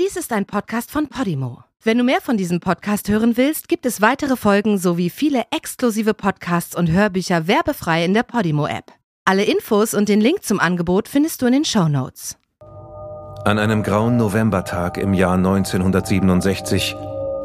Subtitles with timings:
[0.00, 1.64] Dies ist ein Podcast von Podimo.
[1.82, 6.14] Wenn du mehr von diesem Podcast hören willst, gibt es weitere Folgen sowie viele exklusive
[6.14, 8.86] Podcasts und Hörbücher werbefrei in der Podimo-App.
[9.26, 12.38] Alle Infos und den Link zum Angebot findest du in den Show Notes.
[13.44, 16.96] An einem grauen Novembertag im Jahr 1967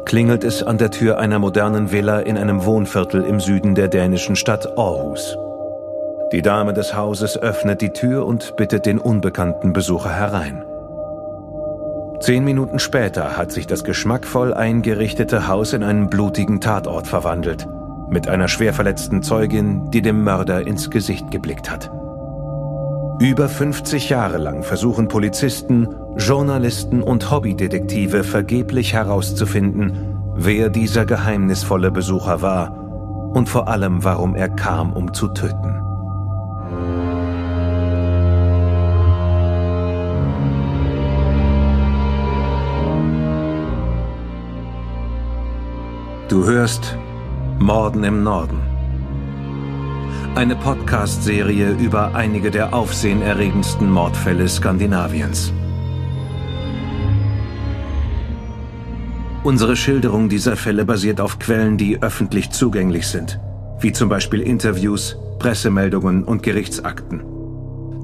[0.06, 4.36] klingelt es an der Tür einer modernen Villa in einem Wohnviertel im Süden der dänischen
[4.36, 5.36] Stadt Aarhus.
[6.32, 10.64] Die Dame des Hauses öffnet die Tür und bittet den unbekannten Besucher herein.
[12.20, 17.68] Zehn Minuten später hat sich das geschmackvoll eingerichtete Haus in einen blutigen Tatort verwandelt,
[18.10, 21.90] mit einer schwer verletzten Zeugin, die dem Mörder ins Gesicht geblickt hat.
[23.20, 32.42] Über 50 Jahre lang versuchen Polizisten, Journalisten und Hobbydetektive vergeblich herauszufinden, wer dieser geheimnisvolle Besucher
[32.42, 32.72] war
[33.34, 35.87] und vor allem, warum er kam, um zu töten.
[46.28, 46.94] Du hörst
[47.58, 48.60] Morden im Norden.
[50.34, 55.54] Eine Podcast-Serie über einige der aufsehenerregendsten Mordfälle Skandinaviens.
[59.42, 63.40] Unsere Schilderung dieser Fälle basiert auf Quellen, die öffentlich zugänglich sind,
[63.80, 67.22] wie zum Beispiel Interviews, Pressemeldungen und Gerichtsakten.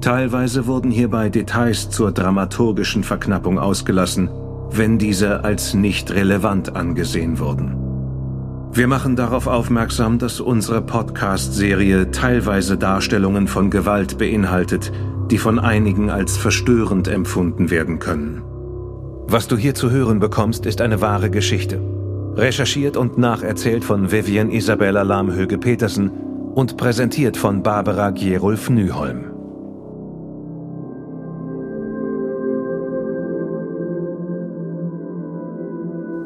[0.01, 4.31] Teilweise wurden hierbei Details zur dramaturgischen Verknappung ausgelassen,
[4.71, 7.84] wenn diese als nicht relevant angesehen wurden.
[8.73, 14.91] Wir machen darauf aufmerksam, dass unsere Podcast-Serie teilweise Darstellungen von Gewalt beinhaltet,
[15.31, 18.41] die von einigen als verstörend empfunden werden können.
[19.27, 21.79] Was du hier zu hören bekommst, ist eine wahre Geschichte.
[22.35, 26.11] Recherchiert und nacherzählt von Vivian Isabella Lahmhöge-Petersen
[26.53, 29.34] und präsentiert von Barbara Gierulf Nyholm.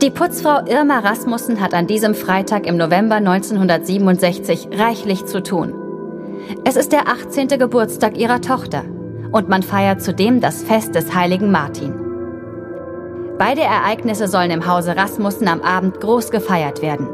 [0.10, 5.76] Die Putzfrau Irma Rasmussen hat an diesem Freitag im November 1967 reichlich zu tun.
[6.66, 7.48] Es ist der 18.
[7.50, 8.86] Geburtstag ihrer Tochter
[9.32, 11.94] und man feiert zudem das Fest des heiligen Martin.
[13.38, 17.08] Beide Ereignisse sollen im Hause Rasmussen am Abend groß gefeiert werden.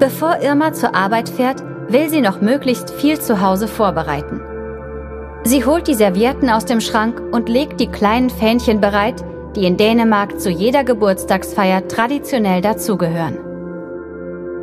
[0.00, 4.40] Bevor Irma zur Arbeit fährt, will sie noch möglichst viel zu Hause vorbereiten.
[5.44, 9.24] Sie holt die Servietten aus dem Schrank und legt die kleinen Fähnchen bereit,
[9.56, 13.38] die in Dänemark zu jeder Geburtstagsfeier traditionell dazugehören.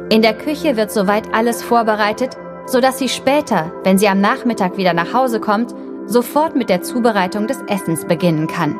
[0.10, 4.94] In der Küche wird soweit alles vorbereitet, sodass sie später, wenn sie am Nachmittag wieder
[4.94, 5.74] nach Hause kommt,
[6.06, 8.80] sofort mit der Zubereitung des Essens beginnen kann.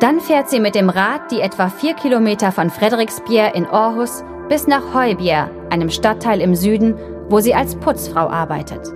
[0.00, 4.68] Dann fährt sie mit dem Rad die etwa vier Kilometer von Frederiksbjerg in Aarhus bis
[4.68, 6.94] nach Højbjerg, einem Stadtteil im Süden,
[7.28, 8.92] wo sie als Putzfrau arbeitet.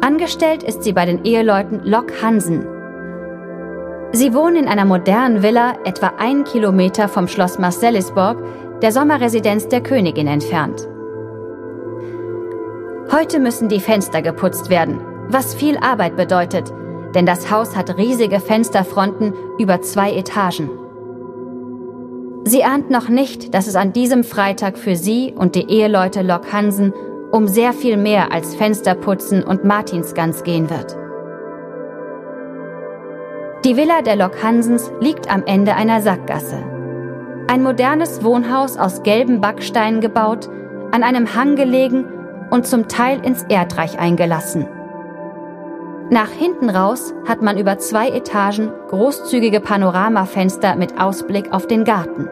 [0.00, 2.66] Angestellt ist sie bei den Eheleuten Lok Hansen,
[4.12, 8.38] Sie wohnen in einer modernen Villa etwa einen Kilometer vom Schloss Marcellisborg,
[8.80, 10.88] der Sommerresidenz der Königin, entfernt.
[13.12, 16.72] Heute müssen die Fenster geputzt werden, was viel Arbeit bedeutet,
[17.14, 20.70] denn das Haus hat riesige Fensterfronten über zwei Etagen.
[22.44, 26.50] Sie ahnt noch nicht, dass es an diesem Freitag für sie und die Eheleute Lok
[26.52, 26.94] Hansen
[27.30, 30.96] um sehr viel mehr als Fensterputzen und Martinsgans gehen wird.
[33.68, 36.56] Die Villa der Lok Hansens liegt am Ende einer Sackgasse.
[37.48, 40.48] Ein modernes Wohnhaus aus gelben Backsteinen gebaut,
[40.90, 42.06] an einem Hang gelegen
[42.48, 44.66] und zum Teil ins Erdreich eingelassen.
[46.08, 52.26] Nach hinten raus hat man über zwei Etagen großzügige Panoramafenster mit Ausblick auf den Garten.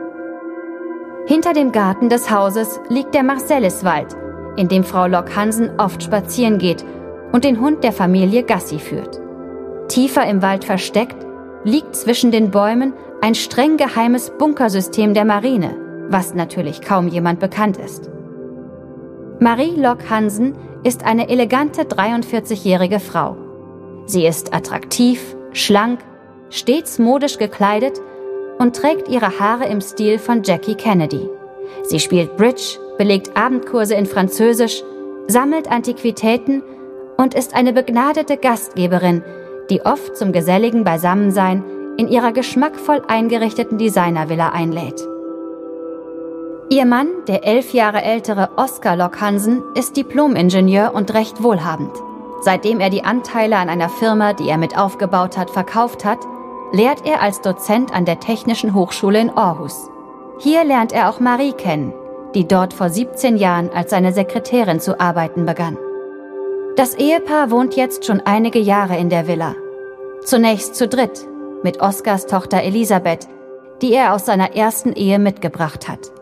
[1.26, 4.16] Hinter dem Garten des Hauses liegt der Marcelliswald,
[4.56, 6.82] in dem Frau Lok Hansen oft spazieren geht
[7.32, 9.20] und den Hund der Familie Gassi führt.
[9.88, 11.25] Tiefer im Wald versteckt
[11.66, 15.76] liegt zwischen den Bäumen ein streng geheimes Bunkersystem der Marine,
[16.08, 18.08] was natürlich kaum jemand bekannt ist.
[19.40, 23.36] Marie Lok Hansen ist eine elegante 43-jährige Frau.
[24.06, 25.98] Sie ist attraktiv, schlank,
[26.50, 28.00] stets modisch gekleidet
[28.58, 31.28] und trägt ihre Haare im Stil von Jackie Kennedy.
[31.82, 34.84] Sie spielt Bridge, belegt Abendkurse in Französisch,
[35.26, 36.62] sammelt Antiquitäten
[37.16, 39.24] und ist eine begnadete Gastgeberin,
[39.70, 41.64] die oft zum geselligen Beisammensein
[41.96, 45.06] in ihrer geschmackvoll eingerichteten Designervilla einlädt.
[46.68, 51.92] Ihr Mann, der elf Jahre ältere Oskar Lockhansen, ist Diplomingenieur und recht wohlhabend.
[52.40, 56.18] Seitdem er die Anteile an einer Firma, die er mit aufgebaut hat, verkauft hat,
[56.72, 59.88] lehrt er als Dozent an der Technischen Hochschule in Aarhus.
[60.38, 61.94] Hier lernt er auch Marie kennen,
[62.34, 65.78] die dort vor 17 Jahren als seine Sekretärin zu arbeiten begann.
[66.76, 69.54] Das Ehepaar wohnt jetzt schon einige Jahre in der Villa.
[70.22, 71.26] Zunächst zu dritt,
[71.62, 73.26] mit Oskars Tochter Elisabeth,
[73.80, 76.12] die er aus seiner ersten Ehe mitgebracht hat.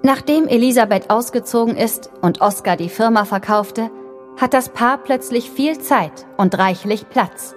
[0.00, 3.90] Nachdem Elisabeth ausgezogen ist und Oskar die Firma verkaufte,
[4.40, 7.54] hat das Paar plötzlich viel Zeit und reichlich Platz.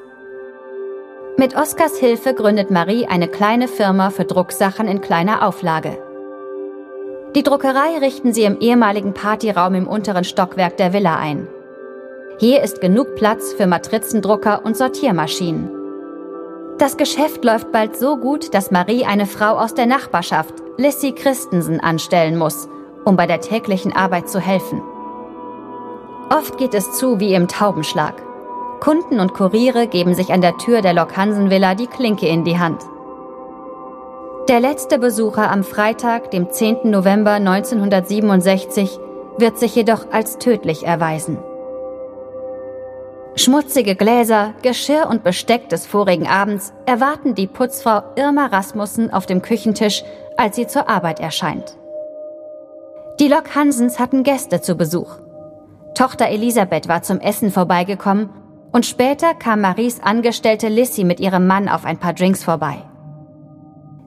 [1.38, 5.98] Mit Oskars Hilfe gründet Marie eine kleine Firma für Drucksachen in kleiner Auflage.
[7.36, 11.48] Die Druckerei richten sie im ehemaligen Partyraum im unteren Stockwerk der Villa ein.
[12.40, 15.70] Hier ist genug Platz für Matrizendrucker und Sortiermaschinen.
[16.78, 21.82] Das Geschäft läuft bald so gut, dass Marie eine Frau aus der Nachbarschaft, Lissy Christensen,
[21.82, 22.70] anstellen muss,
[23.04, 24.82] um bei der täglichen Arbeit zu helfen.
[26.30, 28.14] Oft geht es zu wie im Taubenschlag.
[28.80, 32.46] Kunden und Kuriere geben sich an der Tür der Lok Hansen Villa die Klinke in
[32.46, 32.82] die Hand.
[34.48, 36.90] Der letzte Besucher am Freitag, dem 10.
[36.90, 38.98] November 1967,
[39.38, 41.38] wird sich jedoch als tödlich erweisen.
[43.36, 49.42] Schmutzige Gläser, Geschirr und Besteck des vorigen Abends erwarten die Putzfrau Irma Rasmussen auf dem
[49.42, 50.04] Küchentisch,
[50.36, 51.78] als sie zur Arbeit erscheint.
[53.20, 55.18] Die Lok Hansens hatten Gäste zu Besuch.
[55.94, 58.30] Tochter Elisabeth war zum Essen vorbeigekommen
[58.72, 62.78] und später kam Maries Angestellte Lissy mit ihrem Mann auf ein paar Drinks vorbei.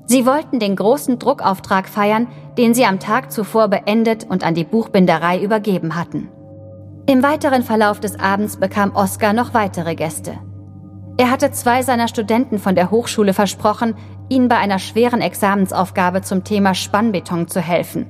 [0.06, 2.28] Sie wollten den großen Druckauftrag feiern,
[2.58, 6.28] den sie am Tag zuvor beendet und an die Buchbinderei übergeben hatten.
[7.06, 10.38] Im weiteren Verlauf des Abends bekam Oskar noch weitere Gäste.
[11.18, 13.94] Er hatte zwei seiner Studenten von der Hochschule versprochen,
[14.28, 18.06] ihnen bei einer schweren Examensaufgabe zum Thema Spannbeton zu helfen.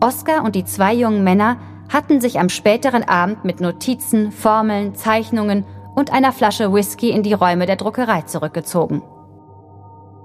[0.00, 1.58] Oskar und die zwei jungen Männer
[1.92, 5.64] hatten sich am späteren Abend mit Notizen, Formeln, Zeichnungen
[5.94, 9.02] und einer Flasche Whisky in die Räume der Druckerei zurückgezogen.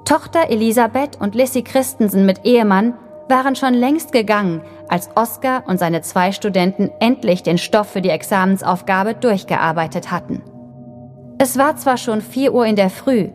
[0.05, 2.93] Tochter Elisabeth und Lissy Christensen mit Ehemann
[3.29, 8.09] waren schon längst gegangen, als Oskar und seine zwei Studenten endlich den Stoff für die
[8.09, 10.41] Examensaufgabe durchgearbeitet hatten.
[11.37, 13.29] Es war zwar schon vier Uhr in der Früh,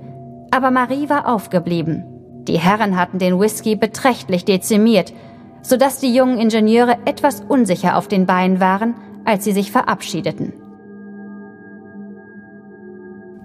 [0.51, 2.05] aber Marie war aufgeblieben.
[2.49, 5.13] Die Herren hatten den Whisky beträchtlich dezimiert,
[5.63, 8.95] sodass die jungen Ingenieure etwas unsicher auf den Beinen waren,
[9.25, 10.55] als sie sich verabschiedeten.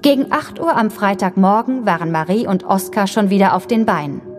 [0.02, 4.33] Gegen 8 Uhr am Freitagmorgen waren Marie und Oskar schon wieder auf den Beinen.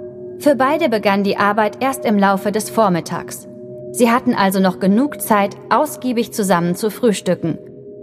[0.45, 3.49] Für beide begann die Arbeit erst im Laufe des Vormittags.
[3.93, 7.59] Sie hatten also noch genug Zeit, ausgiebig zusammen zu frühstücken,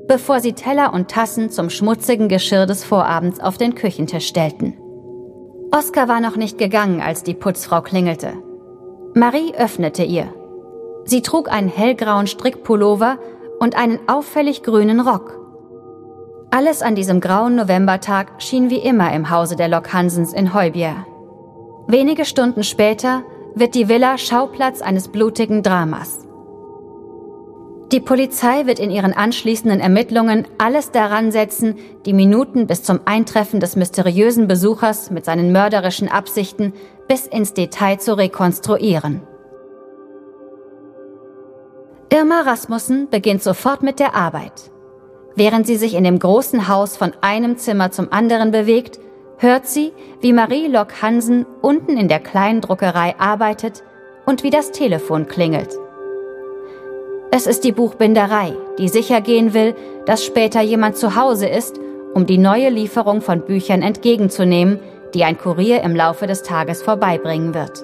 [0.08, 4.76] bevor sie Teller und Tassen zum schmutzigen Geschirr des Vorabends auf den Küchentisch stellten.
[5.72, 8.34] Oskar war noch nicht gegangen, als die Putzfrau klingelte.
[9.14, 10.34] Marie öffnete ihr.
[11.06, 13.20] Sie trug einen hellgrauen Strickpullover
[13.60, 15.38] und einen auffällig grünen Rock.
[16.50, 21.06] Alles an diesem grauen Novembertag schien wie immer im Hause der Lok Hansens in Heubier.
[21.92, 23.24] Wenige Stunden später
[23.54, 26.26] wird die Villa Schauplatz eines blutigen Dramas.
[27.92, 33.60] Die Polizei wird in ihren anschließenden Ermittlungen alles daran setzen, die Minuten bis zum Eintreffen
[33.60, 36.72] des mysteriösen Besuchers mit seinen mörderischen Absichten
[37.10, 39.24] bis ins Detail zu rekonstruieren.
[42.10, 44.72] Irma Rasmussen beginnt sofort mit der Arbeit.
[45.36, 48.98] Während sie sich in dem großen Haus von einem Zimmer zum anderen bewegt,
[49.42, 49.92] hört sie,
[50.22, 53.84] wie Marie Lok Hansen unten in der kleinen Druckerei arbeitet
[54.26, 55.70] und wie das Telefon klingelt.
[57.32, 59.74] Es ist die Buchbinderei, die sicher gehen will,
[60.06, 61.80] dass später jemand zu Hause ist,
[62.14, 64.80] um die neue Lieferung von Büchern entgegenzunehmen,
[65.14, 67.84] die ein Kurier im Laufe des Tages vorbeibringen wird.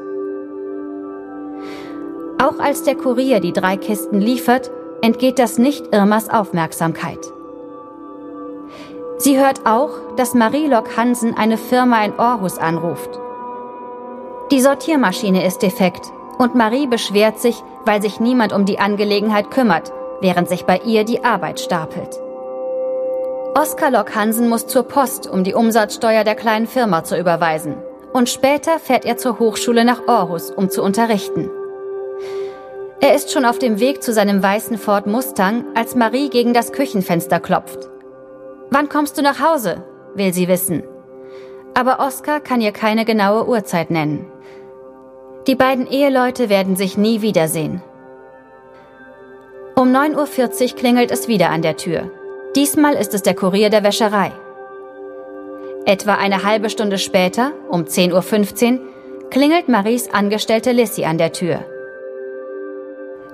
[2.40, 4.70] Auch als der Kurier die drei Kisten liefert,
[5.02, 7.37] entgeht das nicht Irmas Aufmerksamkeit.
[9.20, 13.20] Sie hört auch, dass Marie-Lok Hansen eine Firma in Aarhus anruft.
[14.52, 19.92] Die Sortiermaschine ist defekt und Marie beschwert sich, weil sich niemand um die Angelegenheit kümmert,
[20.22, 22.20] während sich bei ihr die Arbeit stapelt.
[23.56, 27.76] Oskar Lok Hansen muss zur Post, um die Umsatzsteuer der kleinen Firma zu überweisen.
[28.14, 31.50] Und später fährt er zur Hochschule nach Aarhus, um zu unterrichten.
[33.00, 36.72] Er ist schon auf dem Weg zu seinem weißen Ford Mustang, als Marie gegen das
[36.72, 37.90] Küchenfenster klopft.
[38.70, 39.84] Wann kommst du nach Hause?
[40.18, 40.84] will sie wissen.
[41.74, 44.26] Aber Oskar kann ihr keine genaue Uhrzeit nennen.
[45.46, 47.82] Die beiden Eheleute werden sich nie wiedersehen.
[49.76, 52.12] Um 9.40 Uhr klingelt es wieder an der Tür.
[52.56, 54.32] Diesmal ist es der Kurier der Wäscherei.
[55.86, 58.80] Etwa eine halbe Stunde später, um 10.15 Uhr,
[59.30, 61.64] klingelt Maries Angestellte Lissy an der Tür.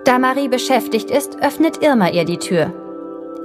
[0.04, 2.74] Da Marie beschäftigt ist, öffnet Irma ihr die Tür.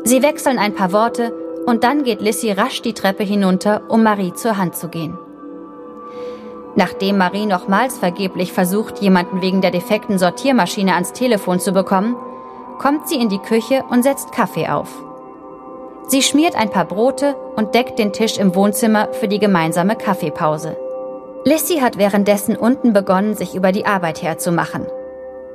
[0.03, 1.33] Sie wechseln ein paar Worte
[1.69, 5.19] und dann geht Lissy rasch die Treppe hinunter, um Marie zur Hand zu gehen.
[6.77, 12.17] Nachdem Marie nochmals vergeblich versucht, jemanden wegen der defekten Sortiermaschine ans Telefon zu bekommen,
[12.79, 14.89] kommt sie in die Küche und setzt Kaffee auf.
[16.07, 20.75] Sie schmiert ein paar Brote und deckt den Tisch im Wohnzimmer für die gemeinsame Kaffeepause.
[21.45, 24.87] Lissy hat währenddessen unten begonnen, sich über die Arbeit herzumachen.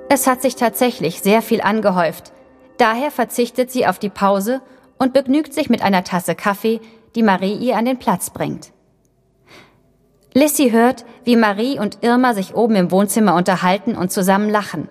[0.09, 2.33] Es hat sich tatsächlich sehr viel angehäuft.
[2.77, 4.61] Daher verzichtet sie auf die Pause
[5.03, 6.79] und begnügt sich mit einer Tasse Kaffee,
[7.13, 8.71] die Marie ihr an den Platz bringt.
[10.33, 14.87] Lissy hört, wie Marie und Irma sich oben im Wohnzimmer unterhalten und zusammen lachen.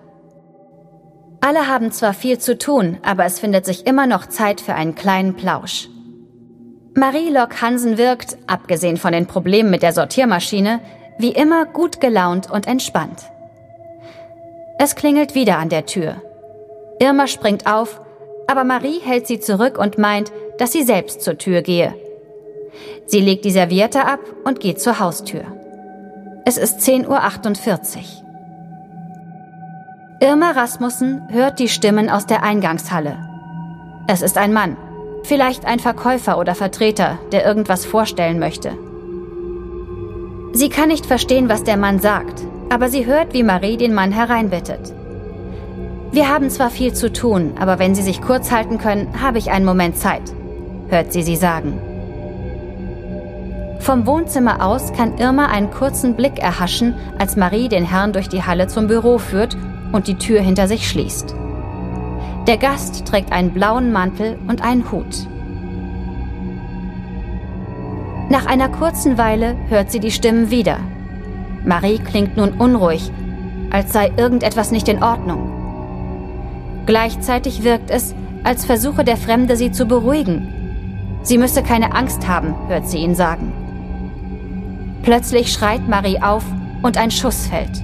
[1.41, 4.93] Alle haben zwar viel zu tun, aber es findet sich immer noch Zeit für einen
[4.93, 5.89] kleinen Plausch.
[6.93, 10.79] Marie Lock Hansen wirkt, abgesehen von den Problemen mit der Sortiermaschine,
[11.17, 13.23] wie immer gut gelaunt und entspannt.
[14.77, 16.21] Es klingelt wieder an der Tür.
[16.99, 17.99] Irma springt auf,
[18.47, 21.95] aber Marie hält sie zurück und meint, dass sie selbst zur Tür gehe.
[23.05, 25.43] Sie legt die Serviette ab und geht zur Haustür.
[26.45, 28.23] Es ist 10.48 Uhr.
[30.19, 33.17] Irma Rasmussen hört die Stimmen aus der Eingangshalle.
[34.07, 34.77] Es ist ein Mann,
[35.23, 38.71] vielleicht ein Verkäufer oder Vertreter, der irgendwas vorstellen möchte.
[40.53, 44.11] Sie kann nicht verstehen, was der Mann sagt, aber sie hört, wie Marie den Mann
[44.11, 44.93] hereinbittet.
[46.13, 49.49] Wir haben zwar viel zu tun, aber wenn Sie sich kurz halten können, habe ich
[49.49, 50.21] einen Moment Zeit,
[50.89, 51.81] hört sie sie sagen.
[53.79, 58.43] Vom Wohnzimmer aus kann Irma einen kurzen Blick erhaschen, als Marie den Herrn durch die
[58.43, 59.57] Halle zum Büro führt
[59.91, 61.33] und die Tür hinter sich schließt.
[62.45, 65.27] Der Gast trägt einen blauen Mantel und einen Hut.
[68.29, 70.77] Nach einer kurzen Weile hört sie die Stimmen wieder.
[71.65, 73.11] Marie klingt nun unruhig,
[73.71, 75.52] als sei irgendetwas nicht in Ordnung.
[76.85, 81.19] Gleichzeitig wirkt es, als versuche der Fremde sie zu beruhigen.
[81.21, 83.53] Sie müsse keine Angst haben, hört sie ihn sagen.
[85.03, 86.43] Plötzlich schreit Marie auf
[86.81, 87.83] und ein Schuss fällt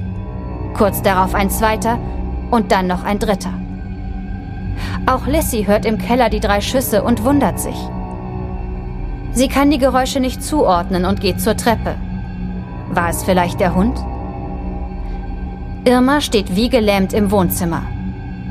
[0.80, 2.00] kurz darauf ein zweiter
[2.52, 3.54] und dann noch ein dritter.
[5.06, 7.76] Auch Lissy hört im Keller die drei Schüsse und wundert sich.
[9.34, 11.96] Sie kann die Geräusche nicht zuordnen und geht zur Treppe.
[12.92, 14.00] War es vielleicht der Hund?
[15.84, 17.84] Irma steht wie gelähmt im Wohnzimmer.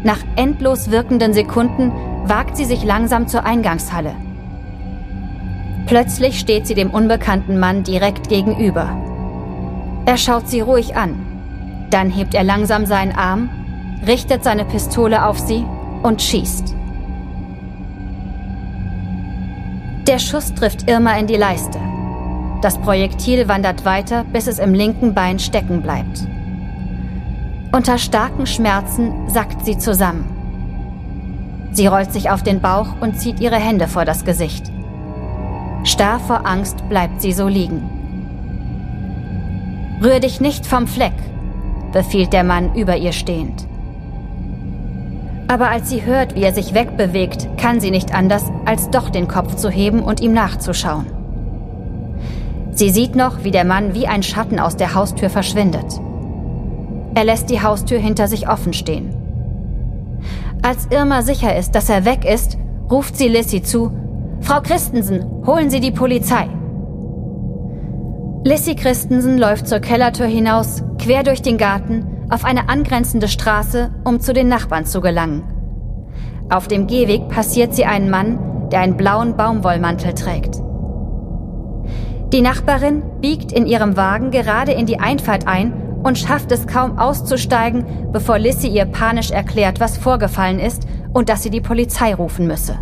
[0.04, 1.92] Nach endlos wirkenden Sekunden
[2.24, 4.14] wagt sie sich langsam zur Eingangshalle.
[5.86, 8.96] Plötzlich steht sie dem unbekannten Mann direkt gegenüber.
[10.06, 11.14] Er schaut sie ruhig an.
[11.90, 13.48] Dann hebt er langsam seinen Arm,
[14.06, 15.64] richtet seine Pistole auf sie
[16.02, 16.74] und schießt.
[20.06, 21.78] Der Schuss trifft Irma in die Leiste.
[22.62, 26.26] Das Projektil wandert weiter, bis es im linken Bein stecken bleibt.
[27.70, 30.24] Unter starken Schmerzen sackt sie zusammen.
[31.72, 34.72] Sie rollt sich auf den Bauch und zieht ihre Hände vor das Gesicht.
[35.84, 37.82] Starr vor Angst bleibt sie so liegen.
[40.02, 41.12] Rühr dich nicht vom Fleck,
[41.92, 43.66] befiehlt der Mann über ihr stehend.
[45.46, 49.28] Aber als sie hört, wie er sich wegbewegt, kann sie nicht anders, als doch den
[49.28, 51.06] Kopf zu heben und ihm nachzuschauen.
[52.72, 56.00] Sie sieht noch, wie der Mann wie ein Schatten aus der Haustür verschwindet.
[57.18, 59.12] Er lässt die Haustür hinter sich offen stehen.
[60.62, 62.56] Als Irma sicher ist, dass er weg ist,
[62.88, 63.90] ruft sie Lissy zu,
[64.40, 66.48] Frau Christensen, holen Sie die Polizei.
[68.44, 74.20] Lissy Christensen läuft zur Kellertür hinaus, quer durch den Garten, auf eine angrenzende Straße, um
[74.20, 75.42] zu den Nachbarn zu gelangen.
[76.50, 80.62] Auf dem Gehweg passiert sie einen Mann, der einen blauen Baumwollmantel trägt.
[82.32, 86.98] Die Nachbarin biegt in ihrem Wagen gerade in die Einfahrt ein und schafft es kaum
[86.98, 92.46] auszusteigen, bevor Lissy ihr panisch erklärt, was vorgefallen ist und dass sie die Polizei rufen
[92.46, 92.78] müsse.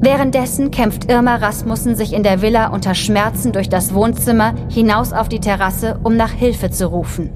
[0.00, 5.28] Währenddessen kämpft Irma Rasmussen sich in der Villa unter Schmerzen durch das Wohnzimmer hinaus auf
[5.28, 7.30] die Terrasse, um nach Hilfe zu rufen.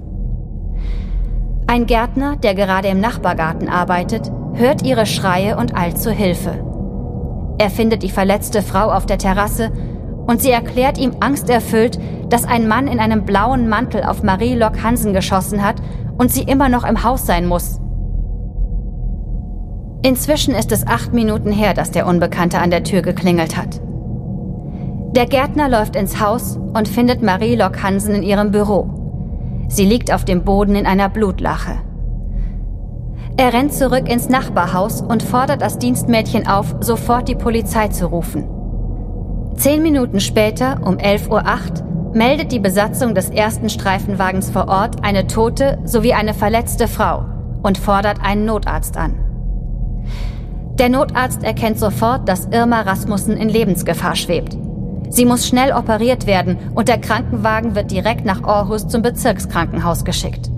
[1.66, 6.64] Ein Gärtner, der gerade im Nachbargarten arbeitet, hört ihre Schreie und eilt zu Hilfe.
[7.58, 9.72] Er findet die verletzte Frau auf der Terrasse
[10.26, 11.98] und sie erklärt ihm angsterfüllt,
[12.28, 15.76] dass ein Mann in einem blauen Mantel auf Marie Lock Hansen geschossen hat
[16.18, 17.80] und sie immer noch im Haus sein muss.
[20.04, 23.80] Inzwischen ist es acht Minuten her, dass der Unbekannte an der Tür geklingelt hat.
[25.14, 29.66] Der Gärtner läuft ins Haus und findet Marie Lock Hansen in ihrem Büro.
[29.68, 31.78] Sie liegt auf dem Boden in einer Blutlache.
[33.36, 38.44] Er rennt zurück ins Nachbarhaus und fordert das Dienstmädchen auf, sofort die Polizei zu rufen.
[39.56, 45.26] Zehn Minuten später, um 11.08 Uhr, meldet die Besatzung des ersten Streifenwagens vor Ort eine
[45.26, 47.24] tote sowie eine verletzte Frau
[47.62, 49.14] und fordert einen Notarzt an.
[50.78, 54.56] Der Notarzt erkennt sofort, dass Irma Rasmussen in Lebensgefahr schwebt.
[55.10, 60.50] Sie muss schnell operiert werden und der Krankenwagen wird direkt nach Aarhus zum Bezirkskrankenhaus geschickt.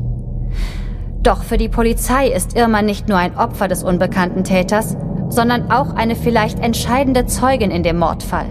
[1.23, 4.97] Doch für die Polizei ist Irma nicht nur ein Opfer des unbekannten Täters,
[5.29, 8.47] sondern auch eine vielleicht entscheidende Zeugin in dem Mordfall.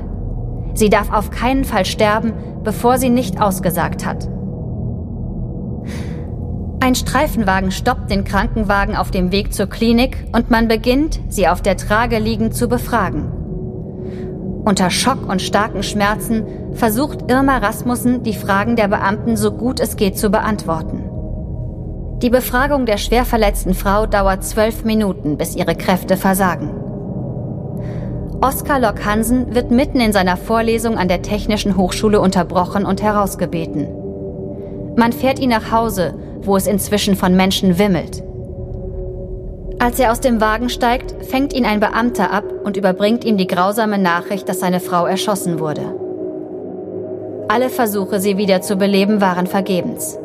[0.74, 4.28] Sie darf auf keinen Fall sterben, bevor sie nicht ausgesagt hat.
[6.80, 11.62] Ein Streifenwagen stoppt den Krankenwagen auf dem Weg zur Klinik und man beginnt, sie auf
[11.62, 13.32] der Trage liegend zu befragen.
[14.66, 19.96] Unter Schock und starken Schmerzen versucht Irma Rasmussen, die Fragen der Beamten so gut es
[19.96, 21.04] geht zu beantworten.
[22.22, 26.83] Die Befragung der schwer verletzten Frau dauert zwölf Minuten, bis ihre Kräfte versagen.
[28.42, 33.88] Oskar Lock Hansen wird mitten in seiner Vorlesung an der Technischen Hochschule unterbrochen und herausgebeten.
[34.96, 38.24] Man fährt ihn nach Hause, wo es inzwischen von Menschen wimmelt.
[39.80, 43.48] Als er aus dem Wagen steigt, fängt ihn ein Beamter ab und überbringt ihm die
[43.48, 45.96] grausame Nachricht, dass seine Frau erschossen wurde.
[47.50, 50.18] Alle Versuche, sie wieder zu beleben, waren vergebens.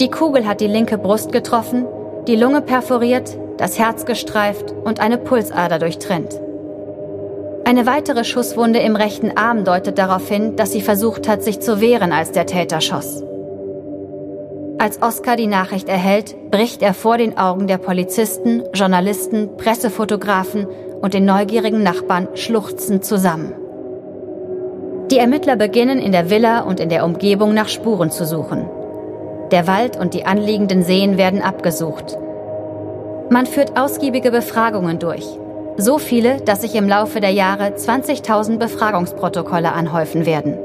[0.00, 1.86] Die Kugel hat die linke Brust getroffen,
[2.26, 6.40] die Lunge perforiert, das Herz gestreift und eine Pulsader durchtrennt.
[7.64, 11.80] Eine weitere Schusswunde im rechten Arm deutet darauf hin, dass sie versucht hat, sich zu
[11.80, 13.22] wehren, als der Täter schoss.
[14.78, 20.66] Als Oscar die Nachricht erhält, bricht er vor den Augen der Polizisten, Journalisten, Pressefotografen
[21.02, 23.52] und den neugierigen Nachbarn schluchzend zusammen.
[25.10, 28.68] Die Ermittler beginnen in der Villa und in der Umgebung nach Spuren zu suchen.
[29.50, 32.16] Der Wald und die anliegenden Seen werden abgesucht.
[33.28, 35.26] Man führt ausgiebige Befragungen durch.
[35.80, 40.58] So viele, dass sich im Laufe der Jahre 20.000 Befragungsprotokolle anhäufen werden.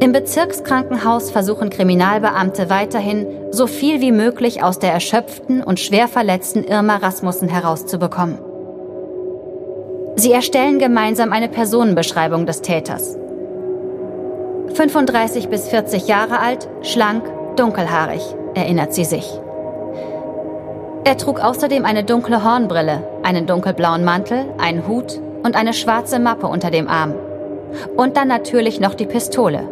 [0.00, 6.64] Im Bezirkskrankenhaus versuchen Kriminalbeamte weiterhin, so viel wie möglich aus der erschöpften und schwer verletzten
[6.64, 8.38] Irma Rasmussen herauszubekommen.
[10.16, 13.16] Sie erstellen gemeinsam eine Personenbeschreibung des Täters.
[14.74, 17.22] 35 bis 40 Jahre alt, schlank,
[17.54, 18.22] dunkelhaarig,
[18.56, 19.40] erinnert sie sich.
[21.04, 26.46] Er trug außerdem eine dunkle Hornbrille, einen dunkelblauen Mantel, einen Hut und eine schwarze Mappe
[26.46, 27.14] unter dem Arm.
[27.96, 29.66] Und dann natürlich noch die Pistole.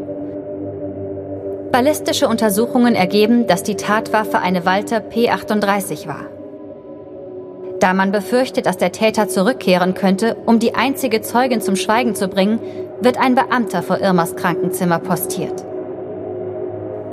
[1.71, 6.25] Ballistische Untersuchungen ergeben, dass die Tatwaffe eine Walter P38 war.
[7.79, 12.29] Da man befürchtet, dass der Täter zurückkehren könnte, um die einzige Zeugin zum Schweigen zu
[12.29, 12.59] bringen,
[13.01, 15.65] wird ein Beamter vor Irmas Krankenzimmer postiert.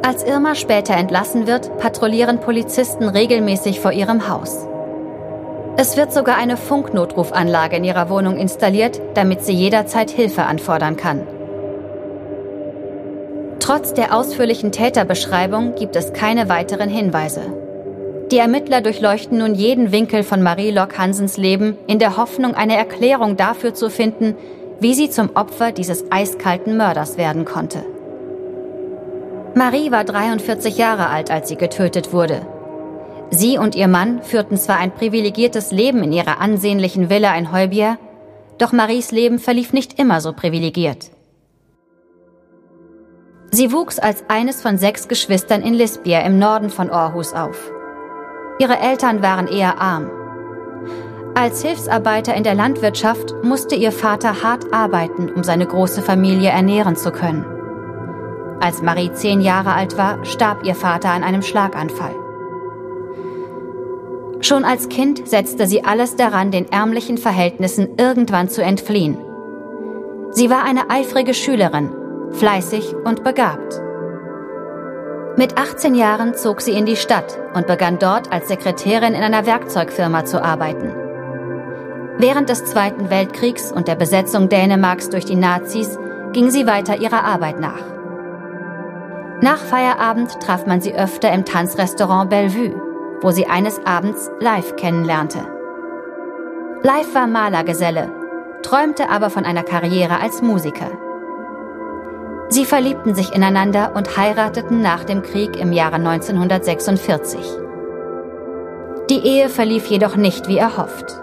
[0.05, 4.67] Als Irma später entlassen wird, patrouillieren Polizisten regelmäßig vor ihrem Haus.
[5.77, 11.25] Es wird sogar eine Funknotrufanlage in ihrer Wohnung installiert, damit sie jederzeit Hilfe anfordern kann.
[13.59, 17.41] Trotz der ausführlichen Täterbeschreibung gibt es keine weiteren Hinweise.
[18.31, 22.77] Die Ermittler durchleuchten nun jeden Winkel von Marie Lock Hansens Leben in der Hoffnung, eine
[22.77, 24.35] Erklärung dafür zu finden,
[24.79, 27.94] wie sie zum Opfer dieses eiskalten Mörders werden konnte.
[29.57, 32.45] Marie war 43 Jahre alt, als sie getötet wurde.
[33.31, 37.97] Sie und ihr Mann führten zwar ein privilegiertes Leben in ihrer ansehnlichen Villa in Heubier,
[38.57, 41.09] doch Maries Leben verlief nicht immer so privilegiert.
[43.51, 47.71] Sie wuchs als eines von sechs Geschwistern in Lisbier im Norden von Aarhus auf.
[48.59, 50.11] Ihre Eltern waren eher arm.
[51.33, 56.97] Als Hilfsarbeiter in der Landwirtschaft musste ihr Vater hart arbeiten, um seine große Familie ernähren
[56.97, 57.54] zu können.
[58.59, 62.15] Als Marie zehn Jahre alt war, starb ihr Vater an einem Schlaganfall.
[64.41, 69.17] Schon als Kind setzte sie alles daran, den ärmlichen Verhältnissen irgendwann zu entfliehen.
[70.31, 71.91] Sie war eine eifrige Schülerin,
[72.31, 73.81] fleißig und begabt.
[75.37, 79.45] Mit 18 Jahren zog sie in die Stadt und begann dort als Sekretärin in einer
[79.45, 80.93] Werkzeugfirma zu arbeiten.
[82.17, 85.97] Während des Zweiten Weltkriegs und der Besetzung Dänemarks durch die Nazis
[86.31, 87.94] ging sie weiter ihrer Arbeit nach.
[89.41, 92.81] Nach Feierabend traf man sie öfter im Tanzrestaurant Bellevue,
[93.21, 95.39] wo sie eines Abends Live kennenlernte.
[96.83, 98.11] Live war Malergeselle,
[98.61, 100.91] träumte aber von einer Karriere als Musiker.
[102.47, 107.39] Sie verliebten sich ineinander und heirateten nach dem Krieg im Jahre 1946.
[109.09, 111.19] Die Ehe verlief jedoch nicht wie erhofft.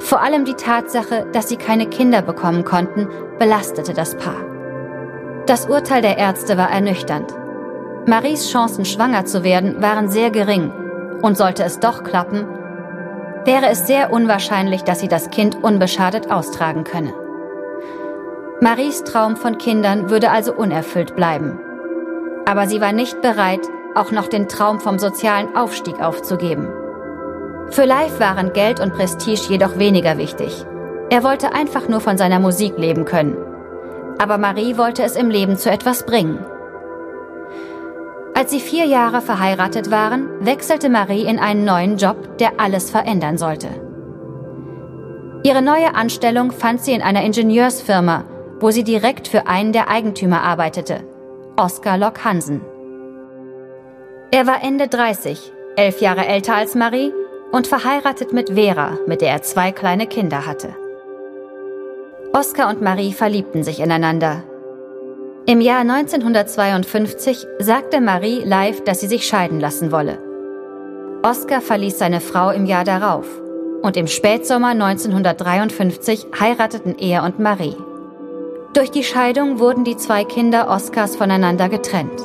[0.00, 4.55] Vor allem die Tatsache, dass sie keine Kinder bekommen konnten, belastete das Paar.
[5.46, 7.32] Das Urteil der Ärzte war ernüchternd.
[8.06, 10.72] Maries Chancen, schwanger zu werden, waren sehr gering,
[11.22, 12.46] und sollte es doch klappen,
[13.44, 17.14] wäre es sehr unwahrscheinlich, dass sie das Kind unbeschadet austragen könne.
[18.60, 21.60] Maries Traum von Kindern würde also unerfüllt bleiben.
[22.44, 23.60] Aber sie war nicht bereit,
[23.94, 26.68] auch noch den Traum vom sozialen Aufstieg aufzugeben.
[27.70, 30.64] Für Live waren Geld und Prestige jedoch weniger wichtig.
[31.10, 33.36] Er wollte einfach nur von seiner Musik leben können.
[34.18, 36.44] Aber Marie wollte es im Leben zu etwas bringen.
[38.34, 43.38] Als sie vier Jahre verheiratet waren, wechselte Marie in einen neuen Job, der alles verändern
[43.38, 43.68] sollte.
[45.42, 48.24] Ihre neue Anstellung fand sie in einer Ingenieursfirma,
[48.60, 51.00] wo sie direkt für einen der Eigentümer arbeitete,
[51.56, 52.60] Oskar Lock Hansen.
[54.32, 57.12] Er war Ende 30, elf Jahre älter als Marie
[57.52, 60.74] und verheiratet mit Vera, mit der er zwei kleine Kinder hatte.
[62.36, 64.42] Oskar und Marie verliebten sich ineinander.
[65.46, 70.18] Im Jahr 1952 sagte Marie live, dass sie sich scheiden lassen wolle.
[71.22, 73.26] Oskar verließ seine Frau im Jahr darauf
[73.80, 77.76] und im Spätsommer 1953 heirateten er und Marie.
[78.74, 82.20] Durch die Scheidung wurden die zwei Kinder Oskars voneinander getrennt.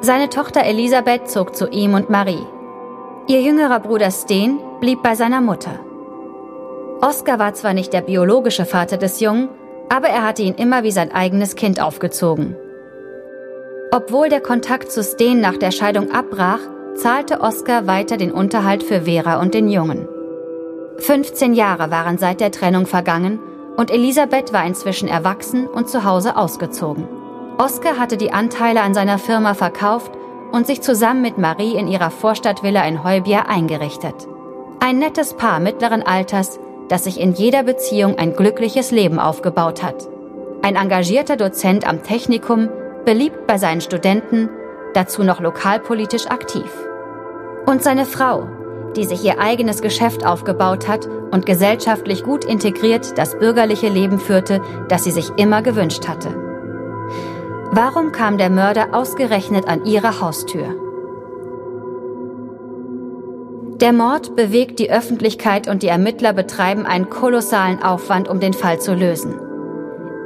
[0.00, 2.44] Seine Tochter Elisabeth zog zu ihm und Marie.
[3.28, 5.78] Ihr jüngerer Bruder Steen blieb bei seiner Mutter.
[7.00, 9.48] Oskar war zwar nicht der biologische Vater des Jungen,
[9.88, 12.56] aber er hatte ihn immer wie sein eigenes Kind aufgezogen.
[13.92, 16.60] Obwohl der Kontakt zu Steen nach der Scheidung abbrach,
[16.94, 20.08] zahlte Oskar weiter den Unterhalt für Vera und den Jungen.
[20.98, 23.38] 15 Jahre waren seit der Trennung vergangen
[23.76, 27.06] und Elisabeth war inzwischen erwachsen und zu Hause ausgezogen.
[27.58, 30.10] Oskar hatte die Anteile an seiner Firma verkauft
[30.52, 34.14] und sich zusammen mit Marie in ihrer Vorstadtvilla in Heubier eingerichtet.
[34.80, 40.08] Ein nettes Paar mittleren Alters, das sich in jeder Beziehung ein glückliches Leben aufgebaut hat.
[40.62, 42.68] Ein engagierter Dozent am Technikum,
[43.04, 44.48] beliebt bei seinen Studenten,
[44.94, 46.70] dazu noch lokalpolitisch aktiv.
[47.66, 48.48] Und seine Frau,
[48.96, 54.62] die sich ihr eigenes Geschäft aufgebaut hat und gesellschaftlich gut integriert das bürgerliche Leben führte,
[54.88, 56.34] das sie sich immer gewünscht hatte.
[57.72, 60.85] Warum kam der Mörder ausgerechnet an ihre Haustür?
[63.80, 68.80] Der Mord bewegt die Öffentlichkeit und die Ermittler betreiben einen kolossalen Aufwand, um den Fall
[68.80, 69.34] zu lösen.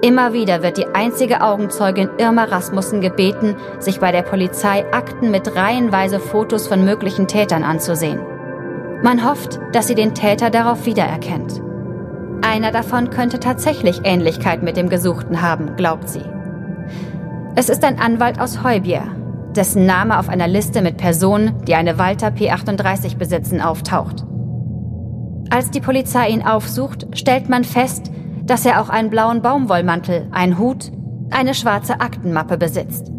[0.02, 5.56] Immer wieder wird die einzige Augenzeugin Irma Rasmussen gebeten, sich bei der Polizei Akten mit
[5.56, 8.20] reihenweise Fotos von möglichen Tätern anzusehen.
[9.02, 11.60] Man hofft, dass sie den Täter darauf wiedererkennt.
[12.42, 16.24] Einer davon könnte tatsächlich Ähnlichkeit mit dem Gesuchten haben, glaubt sie.
[17.56, 19.02] Es ist ein Anwalt aus Heubier,
[19.56, 24.24] dessen Name auf einer Liste mit Personen, die eine Walter P38 besitzen, auftaucht.
[25.50, 28.10] Als die Polizei ihn aufsucht, stellt man fest,
[28.44, 30.92] dass er auch einen blauen Baumwollmantel, einen Hut,
[31.30, 33.10] eine schwarze Aktenmappe besitzt.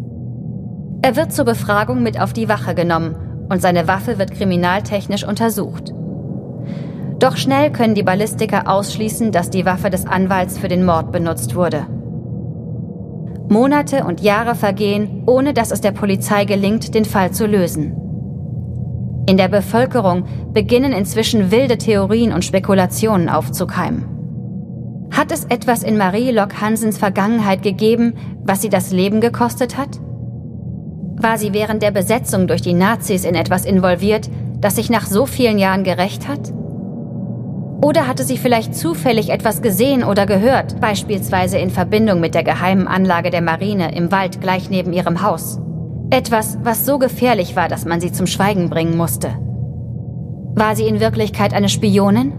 [1.02, 5.92] Er wird zur Befragung mit auf die Wache genommen und seine Waffe wird kriminaltechnisch untersucht.
[7.18, 11.54] Doch schnell können die Ballistiker ausschließen, dass die Waffe des Anwalts für den Mord benutzt
[11.54, 11.86] wurde.
[13.48, 17.96] Monate und Jahre vergehen, ohne dass es der Polizei gelingt, den Fall zu lösen.
[19.26, 24.04] In der Bevölkerung beginnen inzwischen wilde Theorien und Spekulationen aufzukeimen.
[25.12, 30.00] Hat es etwas in Marie Lock Hansens Vergangenheit gegeben, was sie das Leben gekostet hat?
[31.16, 34.28] War sie während der Besetzung durch die Nazis in etwas involviert,
[34.60, 36.52] das sich nach so vielen Jahren gerecht hat?
[37.82, 42.86] Oder hatte sie vielleicht zufällig etwas gesehen oder gehört, beispielsweise in Verbindung mit der geheimen
[42.86, 45.58] Anlage der Marine im Wald gleich neben ihrem Haus?
[46.10, 49.30] Etwas, was so gefährlich war, dass man sie zum Schweigen bringen musste.
[50.54, 52.32] War sie in Wirklichkeit eine Spionin?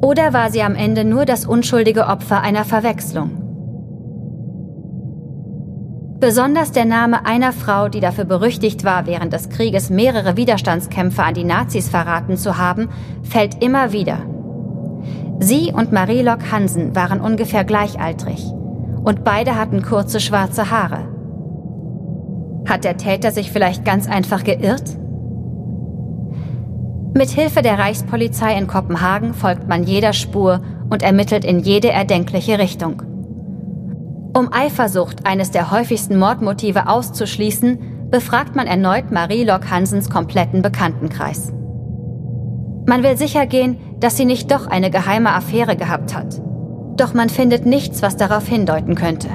[0.00, 3.42] Oder war sie am Ende nur das unschuldige Opfer einer Verwechslung?
[6.18, 11.34] Besonders der Name einer Frau, die dafür berüchtigt war, während des Krieges mehrere Widerstandskämpfer an
[11.34, 12.88] die Nazis verraten zu haben,
[13.22, 14.18] fällt immer wieder.
[15.40, 18.44] Sie und Marie Lock Hansen waren ungefähr gleichaltrig
[19.04, 21.08] und beide hatten kurze schwarze Haare.
[22.68, 24.98] Hat der Täter sich vielleicht ganz einfach geirrt?
[27.14, 32.58] Mit Hilfe der Reichspolizei in Kopenhagen folgt man jeder Spur und ermittelt in jede erdenkliche
[32.58, 33.02] Richtung.
[34.36, 41.52] Um Eifersucht, eines der häufigsten Mordmotive, auszuschließen, befragt man erneut Marie Lock Hansens kompletten Bekanntenkreis.
[42.86, 46.40] Man will sicher gehen, dass sie nicht doch eine geheime Affäre gehabt hat.
[46.96, 49.28] Doch man findet nichts, was darauf hindeuten könnte.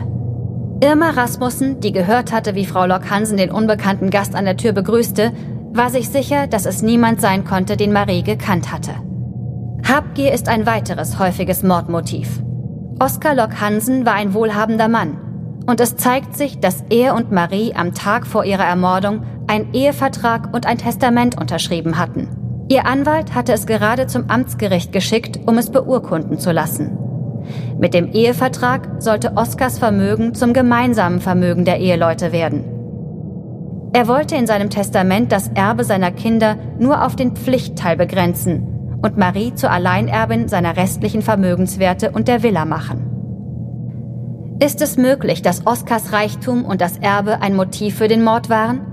[0.81, 4.73] Irma Rasmussen, die gehört hatte, wie Frau Lock Hansen den unbekannten Gast an der Tür
[4.73, 5.31] begrüßte,
[5.71, 8.91] war sich sicher, dass es niemand sein konnte, den Marie gekannt hatte.
[9.87, 12.41] Habgier ist ein weiteres häufiges Mordmotiv.
[12.99, 15.17] Oskar Lock Hansen war ein wohlhabender Mann.
[15.65, 20.53] Und es zeigt sich, dass er und Marie am Tag vor ihrer Ermordung einen Ehevertrag
[20.53, 22.42] und ein Testament unterschrieben hatten.
[22.73, 26.97] Ihr Anwalt hatte es gerade zum Amtsgericht geschickt, um es beurkunden zu lassen.
[27.77, 32.63] Mit dem Ehevertrag sollte Oskars Vermögen zum gemeinsamen Vermögen der Eheleute werden.
[33.93, 39.19] Er wollte in seinem Testament das Erbe seiner Kinder nur auf den Pflichtteil begrenzen und
[39.19, 44.57] Marie zur Alleinerbin seiner restlichen Vermögenswerte und der Villa machen.
[44.59, 48.92] Ist es möglich, dass Oskars Reichtum und das Erbe ein Motiv für den Mord waren?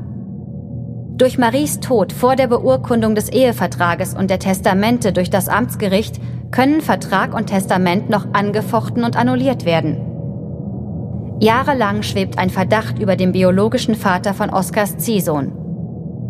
[1.21, 6.19] Durch Maries Tod vor der Beurkundung des Ehevertrages und der Testamente durch das Amtsgericht
[6.51, 9.99] können Vertrag und Testament noch angefochten und annulliert werden.
[11.39, 15.53] Jahrelang schwebt ein Verdacht über den biologischen Vater von Oskars Ziehsohn.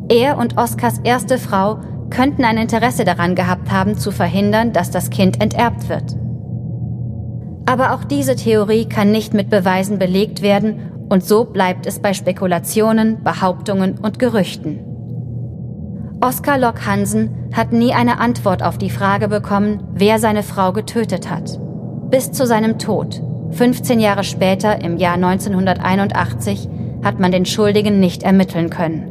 [0.08, 1.78] Er und Oskars erste Frau
[2.10, 6.16] könnten ein Interesse daran gehabt haben, zu verhindern, dass das Kind enterbt wird.
[7.64, 12.14] Aber auch diese Theorie kann nicht mit Beweisen belegt werden und so bleibt es bei
[12.14, 14.78] Spekulationen, Behauptungen und Gerüchten.
[16.22, 21.28] Oskar Locke Hansen hat nie eine Antwort auf die Frage bekommen, wer seine Frau getötet
[21.28, 21.58] hat.
[22.10, 26.68] Bis zu seinem Tod, 15 Jahre später im Jahr 1981,
[27.02, 29.10] hat man den Schuldigen nicht ermitteln können.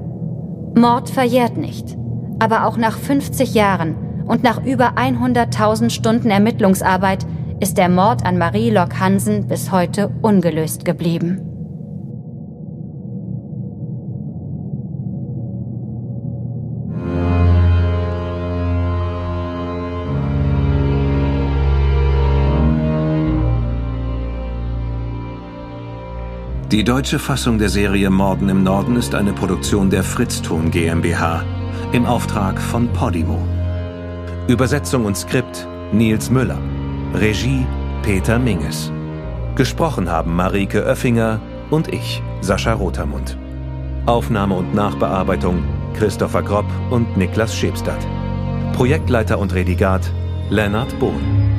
[0.75, 1.97] Mord verjährt nicht.
[2.39, 7.25] Aber auch nach 50 Jahren und nach über 100.000 Stunden Ermittlungsarbeit
[7.59, 11.48] ist der Mord an Marie Locke Hansen bis heute ungelöst geblieben.
[26.79, 31.43] Die deutsche Fassung der Serie Morden im Norden ist eine Produktion der Fritzton GmbH
[31.91, 33.45] im Auftrag von Podimo.
[34.47, 36.57] Übersetzung und Skript Nils Müller.
[37.13, 37.65] Regie
[38.01, 38.93] Peter Minges.
[39.55, 43.37] Gesprochen haben Marike Oeffinger und ich, Sascha Rotermund.
[44.05, 45.65] Aufnahme und Nachbearbeitung
[45.95, 48.07] Christopher Gropp und Niklas Schebstadt.
[48.71, 50.09] Projektleiter und Redigat
[50.49, 51.58] Lennart Bohn.